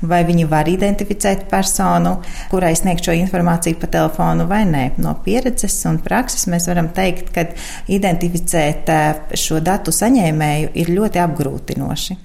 Vai 0.05 0.22
viņi 0.29 0.46
var 0.46 0.70
identificēt 0.70 0.90
identificēt 0.91 1.48
personu, 1.51 2.17
kurai 2.51 2.74
sniegt 2.77 3.07
šo 3.07 3.15
informāciju 3.17 3.79
pa 3.81 3.89
telefonu 3.95 4.48
vai 4.50 4.63
nē. 4.69 4.86
No 5.01 5.15
pieredzes 5.25 5.79
un 5.89 6.01
prakses 6.03 6.48
mēs 6.51 6.67
varam 6.69 6.91
teikt, 6.95 7.33
ka 7.36 7.48
identificēt 7.91 8.91
eh, 8.91 9.38
šo 9.39 9.62
datu 9.63 9.93
saņēmēju 9.95 10.74
ir 10.83 10.95
ļoti 10.95 11.24
apgrūtinoši. 11.25 12.17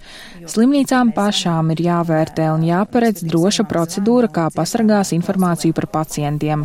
Slimnīcām 0.46 1.11
pašām 1.11 1.73
ir 1.75 1.80
jāvērtē 1.88 2.52
un 2.54 2.62
jāparedz 2.62 3.25
droša 3.26 3.64
procedūra, 3.66 4.30
kā 4.30 4.46
pasargās 4.54 5.11
informāciju 5.16 5.75
par 5.75 5.88
pacientiem. 5.90 6.62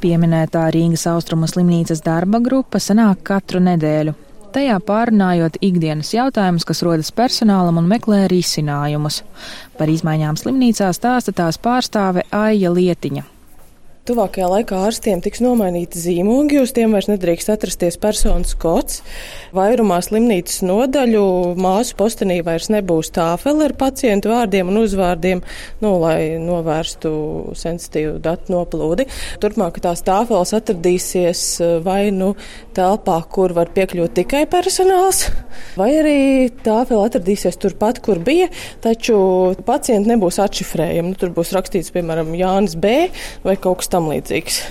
Pieminētā 0.00 0.62
Rīgas 0.72 1.04
austrumu 1.10 1.50
slimnīcas 1.50 2.00
darba 2.06 2.40
grupa 2.40 2.80
sanāk 2.80 3.20
katru 3.28 3.60
nedēļu. 3.66 4.16
Tajā 4.50 4.80
pārunājot 4.82 5.60
ikdienas 5.62 6.08
jautājumus, 6.10 6.64
kas 6.66 6.80
rodas 6.82 7.12
personālam 7.14 7.76
un 7.78 7.86
meklē 7.90 8.24
risinājumus. 8.32 9.20
Par 9.78 9.92
izmaiņām 9.92 10.38
slimnīcā 10.40 10.88
stāsta 10.96 11.34
tās 11.42 11.60
pārstāve 11.62 12.26
Aija 12.34 12.72
Lietiņa. 12.74 13.22
Tuvākajā 14.10 14.46
laikā 14.50 14.78
ārstiem 14.88 15.20
tiks 15.22 15.38
nomainīti 15.38 16.00
zīmogi, 16.02 16.56
uz 16.58 16.72
tiem 16.74 16.90
vairs 16.96 17.06
nedrīkst 17.06 17.52
atrasties 17.52 17.94
personas 18.02 18.56
kods. 18.58 19.04
Vairumā 19.54 20.00
slimnīcas 20.02 20.64
nodaļu 20.66 21.22
māsu 21.54 21.94
postenī 21.94 22.40
vairs 22.42 22.66
nebūs 22.74 23.12
tāfeli 23.14 23.68
ar 23.68 23.74
pacientu 23.78 24.32
vārdiem 24.32 24.72
un 24.72 24.80
uzvārdiem, 24.80 25.42
nu, 25.84 25.92
lai 26.02 26.40
novērstu 26.42 27.12
sensitīvu 27.60 28.16
datu 28.24 28.56
noplūdi. 28.56 29.06
Turpmāk 29.44 29.78
tās 29.84 30.02
tāfeles 30.02 30.56
atradīsies 30.58 31.44
eh, 31.62 31.76
vai 31.86 32.00
nu 32.10 32.32
telpā, 32.74 33.20
kur 33.30 33.54
var 33.54 33.70
piekļūt 33.76 34.16
tikai 34.18 34.42
personāls, 34.50 35.22
vai 35.78 35.92
arī 36.00 36.16
tāfeli 36.66 37.04
atradīsies 37.04 37.60
turpat, 37.62 38.02
kur 38.02 38.18
bija, 38.26 38.50
taču 38.82 39.20
pacienti 39.70 40.10
nebūs 40.16 40.42
atšifrējami. 40.42 41.14
Nu, 41.14 41.22
tur 41.22 41.30
būs 41.36 41.54
rakstīts, 41.54 41.94
piemēram, 41.94 42.34
Jānis 42.34 42.74
B. 42.74 43.06
vai 43.46 43.54
kaut 43.54 43.84
kas 43.84 43.90
tam 43.92 43.99
līdzīgs. 44.08 44.62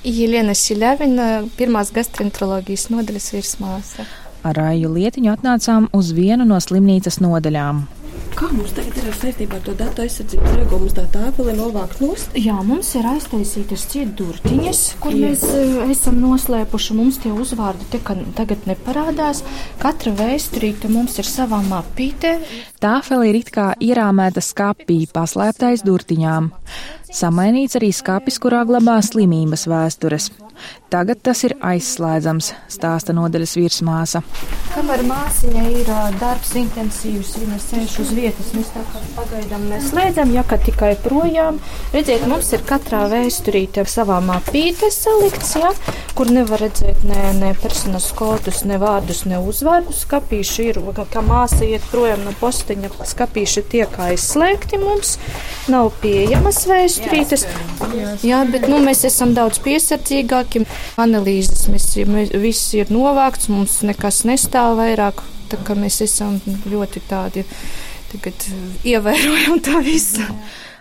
Jelena 0.00 0.54
Siļavina, 0.56 1.28
pirmās 1.58 1.92
gastroenteroloģijas 1.92 2.88
nodaļas 2.94 3.30
virsmāsa. 3.34 4.06
Ar 4.40 4.56
Rāju 4.56 4.88
Lietiņu 4.94 5.34
atnācām 5.34 5.90
uz 5.96 6.14
vienu 6.16 6.46
no 6.48 6.56
slimnīcas 6.64 7.20
nodaļām. 7.20 7.82
Kā 8.36 8.48
mums 8.54 8.72
tagad 8.72 8.96
ir 8.96 9.08
saistībā 9.12 9.58
ar 9.58 9.64
to 9.66 9.74
datu 9.76 10.04
aizsardzības 10.04 10.54
regulu? 10.56 10.84
Mums 10.84 10.94
tā 10.96 11.04
tāpeli 11.12 11.54
novākt 11.58 12.00
nost? 12.00 12.36
Jā, 12.38 12.54
mums 12.64 12.92
ir 12.96 13.08
aiztaisītas 13.10 13.84
ciet 13.90 14.14
durtiņas, 14.18 14.82
kur 15.02 15.16
Jā. 15.16 15.26
mēs 15.26 15.44
uh, 15.50 15.82
esam 15.92 16.20
noslēpuši. 16.22 16.96
Mums 16.96 17.20
tie 17.20 17.32
uzvārdi 17.34 17.88
te, 17.92 18.00
tagad 18.38 18.64
neparādās. 18.70 19.42
Katra 19.82 20.14
vēsturīte 20.16 20.88
mums 20.92 21.18
ir 21.20 21.28
savā 21.28 21.60
mapītē. 21.66 22.36
Tāfeli 22.80 23.32
ir 23.32 23.40
it 23.42 23.52
kā 23.54 23.72
ierāmēta 23.76 24.44
skapī, 24.44 25.02
paslēptais 25.12 25.84
durtiņām. 25.84 26.52
Samainīts 27.10 27.76
arī 27.76 27.90
skapis, 27.92 28.38
kurā 28.40 28.62
glabā 28.68 29.00
slimības 29.04 29.66
vēstures. 29.68 30.30
Tagad 30.90 31.20
tas 31.22 31.44
ir 31.46 31.52
aizslēdzams, 31.62 32.48
stāsta 32.66 33.14
nodaļas 33.14 33.52
virsmāsa. 33.54 34.24
Kamēr 34.72 35.04
māsiņai 35.06 35.68
ir 35.78 35.90
darbs 36.18 36.50
intensīvs, 36.58 37.36
viņa 37.38 37.58
sēž 37.62 37.94
uz 38.02 38.10
vietas, 38.16 38.48
mēs 38.56 38.72
tā 38.74 38.82
kā 38.90 39.02
pagaidām 39.14 39.68
neslēdzam, 39.70 40.32
ja 40.34 40.42
ka 40.50 40.58
tikai 40.58 40.96
projām. 41.04 41.60
Redziet, 41.94 42.24
mums 42.30 42.50
ir 42.56 42.64
katrā 42.66 43.04
vēsturīte 43.12 43.84
savā 43.86 44.18
mapīte 44.24 44.90
salikts, 44.94 45.52
ja, 45.60 45.70
kur 46.18 46.32
nevar 46.34 46.64
redzēt 46.66 47.06
ne, 47.06 47.22
ne 47.38 47.52
personas 47.62 48.10
kodus, 48.18 48.64
ne 48.66 48.80
vārdus, 48.82 49.22
ne 49.30 49.38
uzvārdus. 49.38 50.02
Skapīši 50.08 50.68
ir, 50.72 50.82
kā 51.14 51.22
māsa 51.22 51.62
iet 51.70 51.86
projām 51.94 52.26
no 52.26 52.34
postiņa, 52.42 52.90
skapīši 53.12 53.66
tiek 53.76 53.94
aizslēgti 54.10 54.82
mums, 54.82 55.16
nav 55.70 55.92
pieejamas 56.02 56.64
vēsturītes. 56.70 57.46
Jā, 58.26 58.42
bet 58.50 58.66
nu, 58.70 58.82
mēs 58.82 59.06
esam 59.06 59.38
daudz 59.38 59.62
piesardzīgāki. 59.62 60.66
Analīzes 61.00 61.68
mēs, 61.72 61.88
mēs, 62.08 62.32
viss 62.42 62.74
ir 62.78 62.90
novākts, 62.92 63.50
mums 63.52 63.80
nekas 63.86 64.24
nestāv 64.28 64.76
vairāk. 64.80 65.22
Tā 65.50 65.58
kā 65.66 65.74
mēs 65.74 65.98
esam 66.04 66.36
ļoti 66.70 67.02
tādi 67.10 67.44
tagad 68.12 68.44
ievērojam 68.86 69.62
to 69.66 69.80
visu. 69.86 70.22
Jā. 70.22 70.36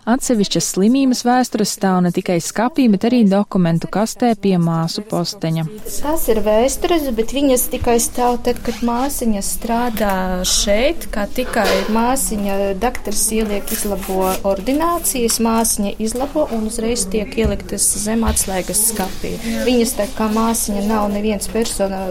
Atsevišķas 0.08 0.68
slimības 0.74 1.22
vēstures 1.28 1.74
stāv 1.76 2.00
ne 2.06 2.12
tikai 2.16 2.38
skapī, 2.44 2.88
bet 2.92 3.06
arī 3.10 3.22
dokumentu 3.28 3.90
kastē 3.92 4.32
pie 4.40 4.56
māsu 4.62 5.04
posteņa. 5.10 5.66
Tas 6.00 6.28
ir 6.32 6.40
vēstures, 6.46 7.10
bet 7.18 7.34
viņas 7.36 7.66
tikai 7.74 7.98
stāv 8.04 8.40
tad, 8.46 8.62
kad 8.66 8.80
māsiņa 8.86 9.44
strādā 9.46 10.14
šeit, 10.48 11.10
kā 11.14 11.26
tikai 11.36 11.68
māsiņa 11.96 12.58
doktors 12.82 13.26
ieliek 13.36 13.74
izlabo 13.76 14.30
ordinācijas, 14.48 15.40
māsiņa 15.44 15.96
izlabo 16.00 16.48
un 16.56 16.70
uzreiz 16.72 17.06
tiek 17.12 17.36
ieliktas 17.40 17.88
zem 18.04 18.24
atslēgas 18.30 18.86
skapī. 18.94 19.36
Viņas 19.68 19.98
tā 20.00 20.08
kā 20.16 20.30
māsiņa 20.32 20.86
nav 20.88 21.10
neviens 21.14 21.52
persona, 21.52 22.06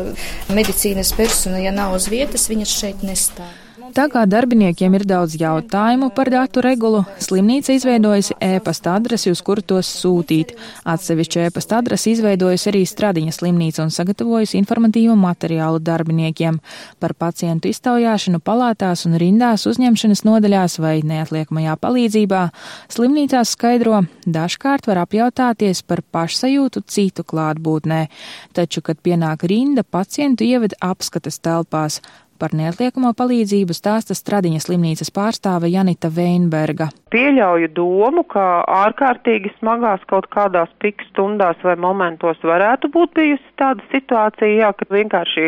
medicīnas 0.53 1.15
persona, 1.17 1.63
ja 1.65 1.73
nav 1.75 1.97
uz 1.97 2.11
vietas, 2.13 2.51
viņas 2.53 2.77
šeit 2.83 3.07
nestāv. 3.07 3.68
Tā 3.95 4.05
kā 4.13 4.25
darbiniekiem 4.29 4.95
ir 4.99 5.05
daudz 5.09 5.37
jautājumu 5.41 6.11
par 6.15 6.29
datu 6.33 6.61
regulu, 6.65 7.01
slimnīca 7.25 7.73
izveidojusi 7.73 8.35
e-pasta 8.45 8.93
adresi, 8.99 9.31
uz 9.33 9.41
kuru 9.45 9.63
tos 9.65 9.89
sūtīt. 10.03 10.53
Atsevišķu 10.89 11.41
e-pasta 11.47 11.79
adresi 11.81 12.13
izveidojusi 12.13 12.69
arī 12.73 12.83
Stradiņa 12.89 13.33
slimnīca 13.37 13.87
un 13.87 13.93
sagatavojusi 13.95 14.59
informatīvu 14.61 15.17
materiālu 15.19 15.81
darbiniekiem 15.85 16.61
par 17.01 17.15
pacientu 17.17 17.71
iztaujāšanu 17.73 18.43
palātās 18.45 19.07
un 19.09 19.17
rindās 19.21 19.65
uzņemšanas 19.71 20.25
nodaļās 20.29 20.79
vai 20.85 20.95
neatliekamajā 21.09 21.79
palīdzībā. 21.81 22.45
Slimnīcās 22.93 23.57
skaidro, 23.57 24.05
dažkārt 24.27 24.91
var 24.91 25.05
apjautāties 25.07 25.83
par 25.89 26.05
pašsajūtu 26.05 26.85
citu 26.87 27.25
klātbūtnē, 27.25 28.05
taču, 28.53 28.85
kad 28.85 29.01
pienāk 29.01 29.49
rinda, 29.49 29.87
pacientu 29.87 30.45
ieved 30.45 30.77
apskates 30.85 31.41
telpās. 31.41 32.03
Par 32.39 32.53
neatliekamo 32.55 33.11
palīdzību 33.19 33.75
stāsta 33.75 34.15
Stradiņas 34.15 34.69
slimnīcas 34.69 35.09
pārstāve 35.11 35.73
Janita 35.73 36.07
Veinberga. 36.15 36.87
Pieļauju 37.11 37.71
domu, 37.75 38.23
ka 38.31 38.45
ārkārtīgi 38.63 39.51
smagās 39.57 40.05
kaut 40.07 40.29
kādās 40.31 40.71
pik 40.79 41.03
stundās 41.09 41.59
vai 41.67 41.75
momentos 41.81 42.39
varētu 42.47 42.93
būt 42.95 43.17
bijusi 43.19 43.55
tāda 43.59 43.83
situācija, 43.91 44.53
jā, 44.61 44.71
ka 44.71 44.87
vienkārši 44.93 45.47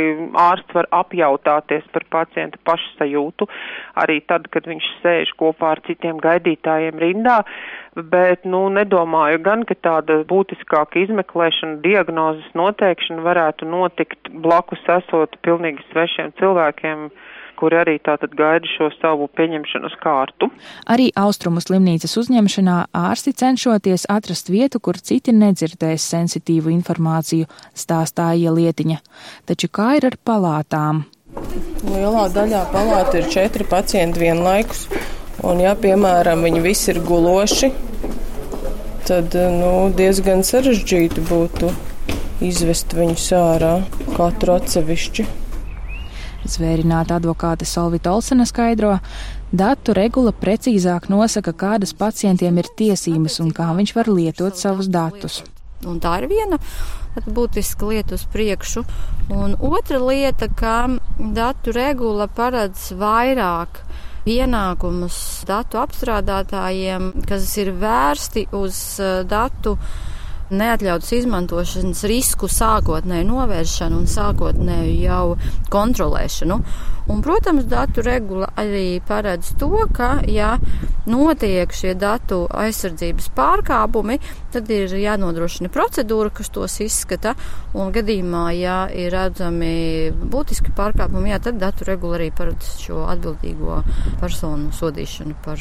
ārsts 0.48 0.74
var 0.74 0.90
apjautāties 1.02 1.86
par 1.94 2.08
pacienta 2.16 2.58
pašsajūtu, 2.66 3.46
arī 4.02 4.18
tad, 4.26 4.50
kad 4.50 4.66
viņš 4.66 4.90
sēž 5.04 5.36
kopā 5.38 5.76
ar 5.76 5.84
citiem 5.86 6.18
gaidītājiem 6.18 6.98
rindā 6.98 7.44
bet, 7.96 8.44
nu, 8.44 8.66
nedomāju 8.74 9.40
gan, 9.46 9.64
ka 9.68 9.74
tāda 9.74 10.20
būtiskāka 10.30 11.02
izmeklēšana, 11.04 11.80
diagnozes 11.84 12.46
noteikšana 12.58 13.24
varētu 13.26 13.68
notikt 13.70 14.32
blakus 14.44 14.82
esot 15.00 15.36
pilnīgi 15.46 15.84
svešiem 15.90 16.34
cilvēkiem 16.40 17.10
kuri 17.60 17.76
arī 17.76 17.98
tātad 18.00 18.32
gaida 18.36 18.68
šo 18.72 18.88
savu 18.96 19.28
pieņemšanas 19.36 19.98
kārtu. 20.00 20.48
Arī 20.88 21.10
austrumu 21.20 21.60
slimnīcas 21.60 22.16
uzņemšanā 22.22 22.76
ārsti 22.96 23.34
cenšoties 23.42 24.06
atrast 24.08 24.48
vietu, 24.52 24.80
kur 24.80 24.96
citi 24.96 25.34
nedzirdēs 25.36 26.08
sensitīvu 26.14 26.72
informāciju, 26.78 27.50
stāstāja 27.76 28.54
Lietiņa. 28.56 29.00
Taču 29.50 29.68
kā 29.68 29.92
ir 30.00 30.08
ar 30.08 30.16
palātām? 30.24 31.04
Lielā 31.86 32.26
daļā 32.34 32.66
palātu 32.72 33.20
ir 33.20 33.28
četri 33.30 33.68
pacienti 33.68 34.24
vienlaikus. 34.24 34.88
Un, 35.40 35.60
ja, 35.62 35.72
piemēram, 35.78 36.42
viņi 36.44 36.60
visi 36.60 36.90
ir 36.92 37.00
guloši, 37.06 37.70
tad 39.08 39.32
nu, 39.32 39.70
diezgan 39.96 40.44
sarežģīti 40.44 41.22
būtu 41.30 41.70
izvest 42.44 42.92
viņus 42.96 43.28
ārā, 43.38 43.70
katru 44.16 44.58
atsevišķi. 44.58 45.24
Zvērināta 46.50 47.16
advokāte 47.20 47.64
Solvita 47.68 48.12
Olsena 48.12 48.44
skaidro, 48.48 48.98
datu 49.52 49.94
regula 49.96 50.32
precīzāk 50.36 51.08
nosaka, 51.12 51.52
kādas 51.56 51.92
pacientiem 51.96 52.60
ir 52.60 52.68
tiesības 52.76 53.40
un 53.44 53.50
kā 53.56 53.68
viņš 53.76 53.94
var 53.96 54.12
lietot 54.12 54.60
savus 54.60 54.88
datus. 54.92 55.40
Un 55.88 56.00
tā 56.04 56.18
ir 56.20 56.28
viena 56.28 56.60
būtiska 57.24 57.88
lieta 57.88 58.16
uz 58.16 58.26
priekšu. 58.28 58.84
Un 59.32 59.56
otra 59.56 60.00
lieta, 60.04 60.50
ka 60.52 60.84
datu 61.16 61.72
regula 61.76 62.28
paredz 62.28 62.90
vairāk 62.92 63.80
pienākumus 64.24 65.16
datu 65.48 65.80
apstrādātājiem, 65.80 67.10
kas 67.28 67.50
ir 67.62 67.72
vērsti 67.80 68.46
uz 68.56 68.78
eh, 69.00 69.20
datu 69.28 69.76
neatļautas 70.50 71.12
izmantošanas 71.20 72.02
risku 72.10 72.48
sākotnēju 72.50 73.26
novēršanu 73.28 74.00
un 74.00 74.08
sākotnēju 74.10 74.96
jau 75.04 75.24
kontrolēšanu. 75.70 76.58
Un, 77.10 77.22
protams, 77.24 77.64
datu 77.66 78.04
regula 78.06 78.50
arī 78.60 79.00
paredz 79.06 79.54
to, 79.58 79.70
ka, 79.94 80.20
ja 80.30 80.52
notiek 81.10 81.72
šie 81.74 81.96
datu 81.98 82.44
aizsardzības 82.54 83.30
pārkāpumi, 83.34 84.20
tad 84.54 84.70
ir 84.70 84.94
jānodrošina 84.94 85.72
procedūra, 85.74 86.30
kas 86.34 86.52
tos 86.54 86.76
izskata, 86.84 87.34
un 87.74 87.90
gadījumā, 87.94 88.44
ja 88.58 88.76
ir 88.94 89.10
redzami 89.14 89.72
būtiski 90.10 90.74
pārkāpumi, 90.76 91.32
jā, 91.34 91.40
tad 91.48 91.58
datu 91.62 91.88
regula 91.88 92.20
arī 92.20 92.30
paredz 92.36 92.76
šo 92.84 93.06
atbildīgo 93.10 93.82
personu 94.22 94.70
sodīšanu 94.76 95.34
par 95.46 95.58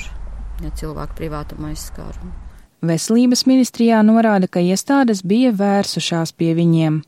ja, 0.61 0.69
cilvēku 0.69 1.17
privātumu 1.17 1.71
aizskārumu. 1.71 2.48
Veselības 2.79 3.41
ministrijā 3.43 3.99
norāda, 4.07 4.47
ka 4.47 4.61
iestādes 4.63 5.19
bija 5.27 5.51
vērsušās 5.51 6.31
pie 6.39 6.53
viņiem, 6.55 7.01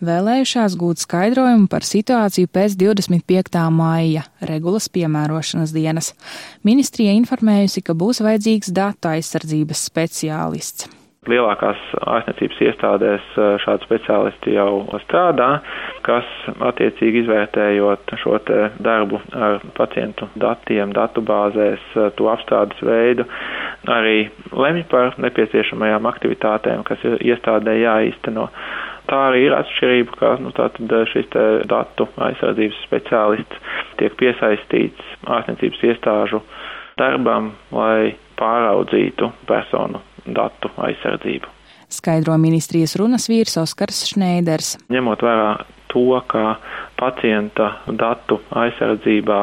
vēlējušās 0.00 0.76
gūt 0.80 1.02
skaidrojumu 1.04 1.68
par 1.68 1.84
situāciju 1.84 2.48
pēc 2.48 2.78
25. 2.80 3.60
māja 3.68 4.24
regulas 4.48 4.88
piemērošanas 4.88 5.74
dienas. 5.76 6.14
Ministrija 6.64 7.12
informējusi, 7.20 7.84
ka 7.84 7.92
būs 7.92 8.22
vajadzīgs 8.24 8.72
datu 8.72 9.12
aizsardzības 9.12 9.84
speciālists. 9.90 10.88
Lielākās 11.28 11.80
ārstniecības 12.08 12.60
iestādēs 12.64 13.24
eh, 13.36 13.48
šādi 13.60 13.84
speciālisti 13.84 14.54
jau 14.54 14.86
strādā, 15.02 15.48
kas 16.06 16.28
attiecīgi 16.70 17.24
izvērtējot 17.24 18.14
šo 18.22 18.38
darbu 18.80 19.20
ar 19.36 19.58
pacientu 19.76 20.30
datiem, 20.40 20.94
datubāzēs, 20.96 21.84
eh, 21.96 22.08
to 22.16 22.30
apstrādes 22.32 22.80
veidu, 22.80 23.26
arī 23.86 24.28
lemj 24.52 24.84
par 24.90 25.14
nepieciešamajām 25.22 26.08
aktivitātēm, 26.10 26.84
kas 26.88 27.02
ir 27.06 27.18
iestādē 27.32 27.76
jāīsteno. 27.78 28.48
Tā 29.08 29.18
arī 29.30 29.46
ir 29.46 29.54
atšķirība, 29.56 30.16
ka 30.20 30.34
nu, 30.42 30.52
šis 31.12 31.30
datu 31.70 32.08
aizsardzības 32.26 32.82
speciālists 32.84 33.62
tiek 34.00 34.16
piesaistīts 34.20 35.14
ārstniecības 35.24 35.84
iestāžu 35.92 36.42
darbam, 36.98 37.54
lai 37.72 38.16
pāraudzītu 38.38 39.30
personu 39.48 40.02
datu 40.26 40.70
aizsardzību. 40.76 41.54
Skaidro 41.88 42.36
ministrijas 42.36 42.98
runas 43.00 43.30
vīrs 43.30 43.56
Oskars 43.62 44.02
Šneiders. 44.10 44.74
Ņemot 44.92 45.24
vērā 45.24 45.52
to, 45.88 46.20
ka 46.28 46.58
pacienta 47.00 47.78
datu 47.88 48.42
aizsardzībā 48.52 49.40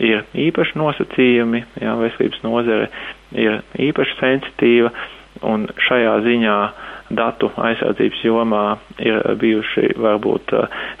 ir 0.00 0.24
īpaši 0.48 0.78
nosacījumi, 0.80 1.62
jā, 1.82 1.94
veselības 2.00 2.42
nozare 2.46 2.88
ir 3.36 3.60
īpaši 3.88 4.16
sensitīva, 4.20 4.92
un 5.46 5.66
šajā 5.88 6.14
ziņā 6.26 6.56
datu 7.10 7.50
aizsardzības 7.58 8.20
jomā 8.24 8.64
ir 9.02 9.18
bijuši 9.40 9.88
varbūt 9.98 10.54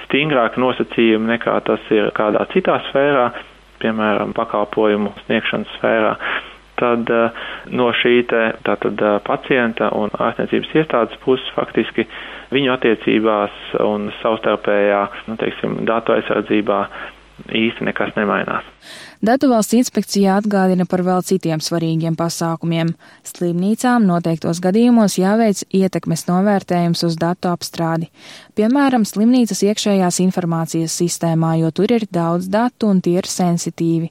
stingrāki 0.06 0.62
nosacījumi 0.62 1.30
nekā 1.36 1.56
tas 1.68 1.84
ir 1.94 2.10
kādā 2.16 2.44
citā 2.54 2.78
sfērā, 2.88 3.28
piemēram, 3.82 4.32
pakalpojumu 4.36 5.12
sniegšanas 5.24 5.76
sfērā. 5.78 6.14
Tad 6.80 7.10
no 7.76 7.90
šī 8.00 8.14
te, 8.30 8.40
tātad 8.64 9.02
pacienta 9.26 9.90
un 10.00 10.12
ārstniecības 10.16 10.70
iestādes 10.80 11.18
puses 11.24 11.50
faktiski 11.54 12.06
viņu 12.54 12.72
attiecībās 12.74 13.58
un 13.84 14.08
savstarpējā, 14.22 15.02
nu, 15.28 15.36
teiksim, 15.42 15.76
datu 15.88 16.16
aizsardzībā 16.16 16.80
īsti 17.48 17.86
nekas 17.88 18.12
nemainās. 18.16 18.66
Datu 19.24 19.50
valsts 19.50 19.76
inspekcijā 19.76 20.38
atgādina 20.40 20.86
par 20.88 21.02
vēl 21.04 21.20
citiem 21.26 21.60
svarīgiem 21.60 22.16
pasākumiem. 22.16 22.94
Slimnīcām 23.26 24.06
noteiktos 24.08 24.62
gadījumos 24.64 25.18
jāveic 25.20 25.64
ietekmes 25.76 26.24
novērtējums 26.28 27.04
uz 27.08 27.18
datu 27.20 27.50
apstrādi. 27.52 28.08
Piemēram, 28.56 29.04
slimnīcas 29.08 29.60
iekšējās 29.68 30.22
informācijas 30.24 30.96
sistēmā, 31.02 31.56
jo 31.60 31.72
tur 31.76 31.92
ir 31.98 32.08
daudz 32.08 32.48
datu 32.48 32.88
un 32.94 33.02
tie 33.04 33.18
ir 33.20 33.28
sensitīvi. 33.28 34.08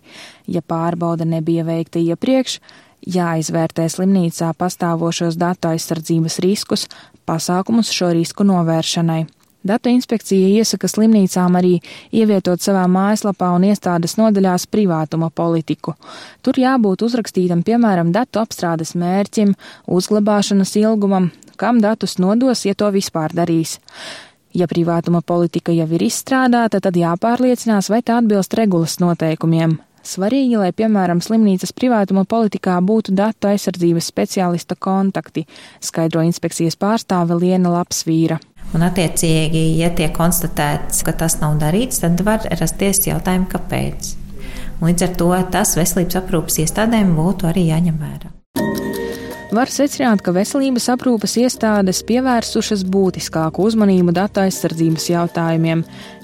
Ja 0.50 0.62
pārbauda 0.62 1.26
nebija 1.26 1.66
veikta 1.66 2.02
iepriekš, 2.04 2.60
jāizvērtē 3.08 3.88
slimnīcā 3.90 4.54
pastāvošos 4.60 5.40
datu 5.40 5.74
aizsardzības 5.74 6.40
riskus, 6.46 6.88
pasākumus 7.30 7.92
šo 7.94 8.14
risku 8.14 8.46
novēršanai. 8.46 9.24
Datu 9.60 9.92
inspekcija 9.92 10.54
iesaka 10.56 10.88
slimnīcām 10.88 11.58
arī 11.60 11.74
ievietot 12.16 12.64
savā 12.64 12.86
mājaslapā 12.88 13.50
un 13.58 13.66
iestādes 13.68 14.16
nodaļās 14.16 14.70
privātuma 14.72 15.28
politiku. 15.36 15.98
Tur 16.42 16.62
jābūt 16.62 17.04
uzrakstītam, 17.04 17.66
piemēram, 17.68 18.14
datu 18.16 18.40
apstrādes 18.40 18.96
mērķim, 18.96 19.52
uzglabāšanas 19.92 20.72
ilgumam, 20.80 21.28
kam 21.60 21.84
datus 21.84 22.16
nodos, 22.24 22.64
ja 22.64 22.74
to 22.76 22.88
vispār 22.96 23.36
darīs. 23.36 23.76
Ja 24.56 24.66
privātuma 24.66 25.20
politika 25.22 25.76
jau 25.76 25.90
ir 25.92 26.08
izstrādāta, 26.08 26.80
tad 26.80 26.96
jāpārliecinās, 26.96 27.92
vai 27.92 28.00
tā 28.02 28.22
atbilst 28.24 28.56
regulas 28.58 28.96
noteikumiem. 29.04 29.76
Svarīgi, 30.10 30.56
lai, 30.58 30.70
piemēram, 30.74 31.20
slimnīcas 31.22 31.74
privātuma 31.78 32.24
politikā 32.30 32.80
būtu 32.82 33.14
datu 33.18 33.52
aizsardzības 33.52 34.08
speciālista 34.10 34.78
kontakti, 34.80 35.44
skaidro 35.86 36.24
inspekcijas 36.26 36.80
pārstāve 36.82 37.38
Liena 37.38 37.76
Lapsvīra. 37.76 38.40
Un, 38.74 38.86
attiecīgi, 38.86 39.62
ja 39.78 39.92
tiek 39.98 40.14
konstatēts, 40.16 41.04
ka 41.06 41.14
tas 41.18 41.38
nav 41.44 41.60
darīts, 41.62 42.02
tad 42.02 42.22
var 42.26 42.46
rasties 42.62 43.06
jautājumi, 43.10 43.50
kāpēc. 43.54 44.12
Līdz 44.82 45.06
ar 45.06 45.16
to 45.22 45.32
tas 45.54 45.78
veselības 45.78 46.22
aprūpas 46.24 46.62
iestādēm 46.66 47.14
būtu 47.18 47.50
arī 47.50 47.70
jāņem 47.70 48.02
vērā. 48.02 48.39
Var 49.50 49.66
secināt, 49.74 50.22
ka 50.22 50.30
veselības 50.30 50.86
aprūpes 50.94 51.34
iestādes 51.42 52.04
pievērsušas 52.06 52.84
būtiskāku 52.94 53.64
uzmanību 53.66 54.14
datu 54.14 54.44
aizsardzības 54.44 55.08
jautājumiem. 55.10 55.80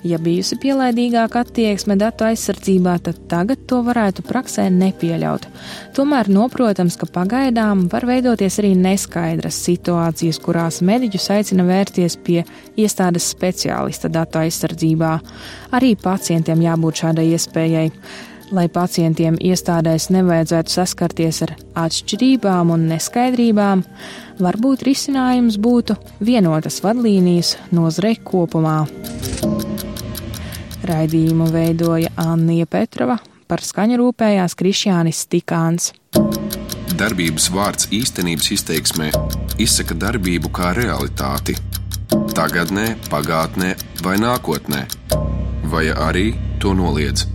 Ja 0.06 0.20
bijusi 0.22 0.60
pielaidīgāka 0.62 1.42
attieksme 1.42 1.98
datu 1.98 2.28
aizsardzībā, 2.28 2.94
tad 3.08 3.24
tagad 3.32 3.64
to 3.66 3.80
varētu 3.88 4.22
praksē 4.28 4.68
nepieļaut. 4.76 5.48
Tomēr 5.98 6.30
noprotams, 6.30 7.00
ka 7.02 7.10
pagaidām 7.16 7.88
var 7.90 8.06
veidoties 8.06 8.60
arī 8.62 8.76
neskaidras 8.78 9.58
situācijas, 9.72 10.38
kurās 10.46 10.84
mediķus 10.86 11.28
aicina 11.40 11.66
vērsties 11.66 12.20
pie 12.22 12.44
iestādes 12.78 13.26
speciālista 13.34 14.14
datu 14.14 14.44
aizsardzībā. 14.44 15.18
Arī 15.74 15.96
pacientiem 15.98 16.62
jābūt 16.68 17.02
šādai 17.02 17.32
iespējai 17.34 17.90
lai 18.56 18.66
pacientiem 18.72 19.36
iestādēs 19.38 20.08
nevajadzētu 20.16 20.72
saskarties 20.72 21.42
ar 21.46 21.54
atšķirībām 21.86 22.72
un 22.74 22.88
neskaidrībām, 22.90 23.84
varbūt 24.40 24.86
risinājums 24.88 25.60
būtu 25.62 25.98
vienotas 26.24 26.82
vadlīnijas 26.86 27.56
nozarei 27.76 28.16
kopumā. 28.24 28.86
Raidījumu 30.86 31.50
veidoja 31.52 32.14
Anija 32.22 32.68
Petrova, 32.70 33.18
par 33.48 33.62
skaņu 33.66 34.00
rūpējās 34.02 34.58
Krišjānis 34.58 35.26
Tikāns. 35.30 35.92
Darbības 36.96 37.50
vārds 37.52 37.90
īstenības 37.92 38.52
izteiksmē 38.56 39.12
izsaka 39.60 39.98
darbību 40.00 40.52
kā 40.56 40.72
realitāti- 40.78 41.58
tagadnē, 42.38 42.96
pagātnē 43.12 43.76
vai 44.04 44.18
nākotnē, 44.18 44.86
vai 45.72 45.86
arī 45.92 46.36
to 46.60 46.74
noliedz. 46.74 47.35